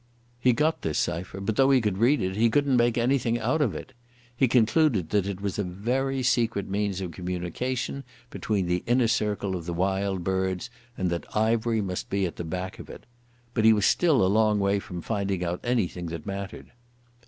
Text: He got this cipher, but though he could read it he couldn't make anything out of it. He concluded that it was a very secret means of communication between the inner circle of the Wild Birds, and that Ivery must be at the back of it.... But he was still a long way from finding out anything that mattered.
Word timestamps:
He 0.39 0.51
got 0.53 0.81
this 0.81 0.97
cipher, 0.97 1.39
but 1.39 1.57
though 1.57 1.69
he 1.69 1.79
could 1.79 1.99
read 1.99 2.21
it 2.23 2.35
he 2.35 2.49
couldn't 2.49 2.75
make 2.75 2.97
anything 2.97 3.37
out 3.37 3.61
of 3.61 3.75
it. 3.75 3.93
He 4.35 4.47
concluded 4.47 5.11
that 5.11 5.27
it 5.27 5.41
was 5.41 5.59
a 5.59 5.63
very 5.63 6.23
secret 6.23 6.67
means 6.67 7.01
of 7.01 7.11
communication 7.11 8.03
between 8.31 8.65
the 8.65 8.83
inner 8.87 9.07
circle 9.07 9.55
of 9.55 9.67
the 9.67 9.75
Wild 9.75 10.23
Birds, 10.23 10.71
and 10.97 11.11
that 11.11 11.27
Ivery 11.37 11.81
must 11.81 12.09
be 12.09 12.25
at 12.25 12.37
the 12.37 12.43
back 12.43 12.79
of 12.79 12.89
it.... 12.89 13.05
But 13.53 13.63
he 13.63 13.73
was 13.73 13.85
still 13.85 14.25
a 14.25 14.25
long 14.25 14.59
way 14.59 14.79
from 14.79 15.03
finding 15.03 15.43
out 15.45 15.59
anything 15.63 16.07
that 16.07 16.25
mattered. 16.25 16.71